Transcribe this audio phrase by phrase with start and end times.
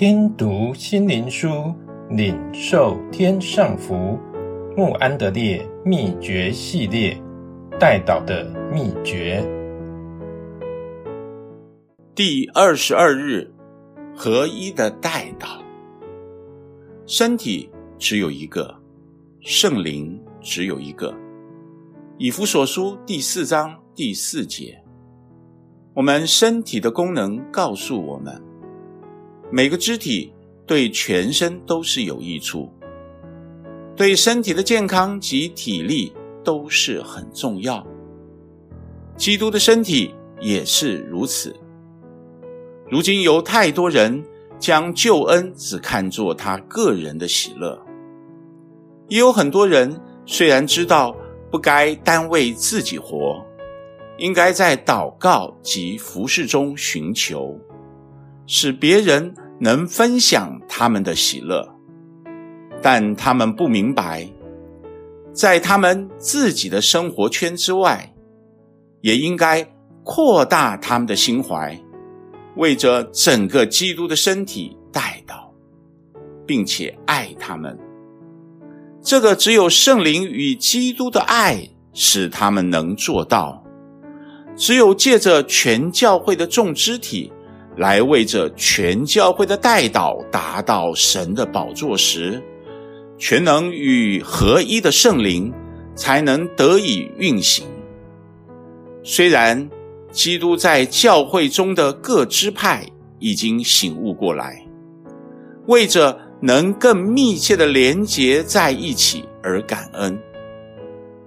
[0.00, 1.74] 听读心灵书，
[2.08, 4.18] 领受天上福。
[4.74, 7.22] 穆安德烈秘诀系列，
[7.78, 9.46] 代祷的秘诀。
[12.14, 13.52] 第二十二日，
[14.16, 15.60] 合一的代祷。
[17.04, 18.74] 身体只有一个，
[19.40, 21.14] 圣灵只有一个。
[22.16, 24.82] 以弗所书第四章第四节。
[25.92, 28.42] 我们身体的功能告诉我们，
[29.52, 30.32] 每个肢体
[30.66, 32.72] 对全身都是有益处，
[33.96, 36.12] 对身体的健康及体力
[36.44, 37.84] 都是很重要。
[39.16, 41.54] 基督的身体也是如此。
[42.88, 44.24] 如今有太多人
[44.58, 47.78] 将救恩只看作他个人的喜乐，
[49.08, 51.16] 也有很多人虽然知道
[51.50, 53.44] 不该单为自己活。
[54.18, 57.58] 应该在祷告及服事中寻求，
[58.46, 61.68] 使别人能分享他们的喜乐，
[62.80, 64.26] 但他们不明白，
[65.34, 68.14] 在他们自己的生活圈之外，
[69.02, 69.70] 也应该
[70.02, 71.78] 扩大他们的心怀，
[72.56, 75.50] 为着整个基督的身体代祷，
[76.46, 77.78] 并且爱他们。
[79.02, 83.62] 这个只有圣灵与基督的爱使他们能做到。
[84.56, 87.32] 只有借着全教会的众肢体
[87.80, 92.38] 来为着全教会的代祷达到神的宝座时，
[93.16, 95.50] 全能与合一的圣灵
[95.94, 97.66] 才能得以运行。
[99.02, 99.66] 虽然
[100.12, 102.84] 基督在教会中的各支派
[103.18, 104.62] 已经醒悟过来，
[105.66, 110.18] 为着能更密切的连结在一起而感恩，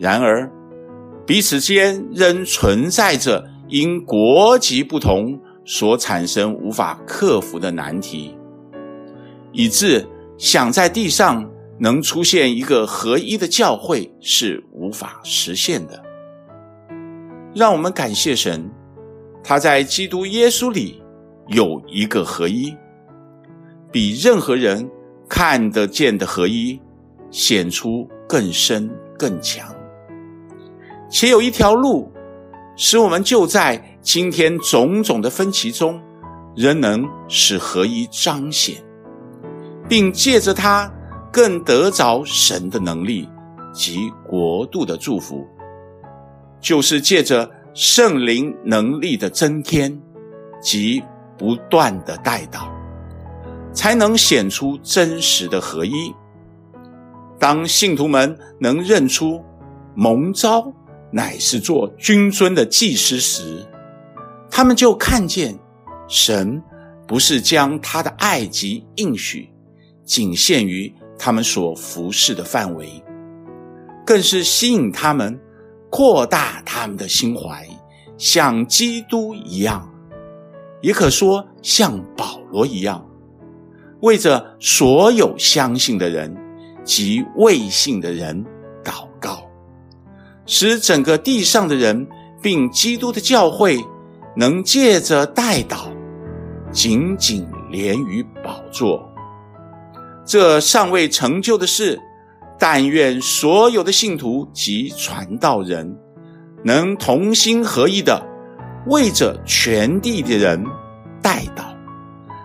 [0.00, 0.50] 然而，
[1.24, 5.38] 彼此间仍存在着因国籍不同
[5.72, 8.36] 所产生无法克服的难题，
[9.52, 10.04] 以致
[10.36, 11.48] 想在地上
[11.78, 16.02] 能出现一个合一的教会是无法实现的。
[17.54, 18.68] 让我们感谢神，
[19.44, 21.00] 他在基督耶稣里
[21.46, 22.76] 有一个合一，
[23.92, 24.90] 比任何人
[25.28, 26.80] 看得见的合一
[27.30, 29.72] 显出更深更强。
[31.08, 32.10] 且有一条路，
[32.74, 36.00] 使我们就在今天种种的分歧中，
[36.56, 38.76] 仍能使合一彰显，
[39.88, 40.90] 并借着它
[41.30, 43.28] 更得着神的能力
[43.72, 45.46] 及国度的祝福，
[46.60, 50.00] 就是借着圣灵能力的增添
[50.60, 51.02] 及
[51.36, 52.68] 不断的带导，
[53.72, 56.14] 才能显出真实的合一。
[57.38, 59.42] 当信徒们能认出
[59.94, 60.72] 蒙召，
[61.12, 63.64] 乃是做君尊的祭司时，
[64.60, 65.58] 他们就看见
[66.06, 66.62] 神
[67.08, 69.48] 不是将他的爱及应许
[70.04, 73.02] 仅限于他们所服侍的范围，
[74.04, 75.40] 更是吸引他们
[75.88, 77.66] 扩大他们的心怀，
[78.18, 79.90] 像基督一样，
[80.82, 83.02] 也可说像保罗一样，
[84.02, 86.36] 为着所有相信的人
[86.84, 88.44] 及未信的人
[88.84, 89.42] 祷告。
[90.44, 92.06] 使整个地上的人，
[92.42, 93.82] 并基督的教会，
[94.40, 95.92] 能借着代祷，
[96.72, 99.06] 紧紧连于宝座。
[100.24, 102.00] 这尚未成就的事，
[102.58, 105.94] 但愿所有的信徒及传道人，
[106.64, 108.26] 能同心合意的，
[108.86, 110.64] 为着全地的人
[111.20, 111.76] 代祷，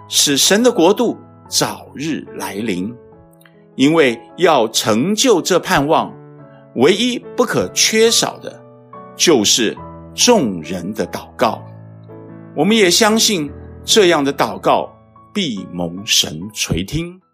[0.09, 1.17] 使神的国度
[1.47, 2.93] 早日来临。
[3.75, 6.13] 因为要成就这盼望。
[6.75, 8.61] 唯一不可缺少的，
[9.15, 9.77] 就是
[10.13, 11.63] 众人的祷告。
[12.55, 13.51] 我们也相信
[13.83, 14.89] 这样的祷告
[15.33, 17.24] 必蒙神垂听。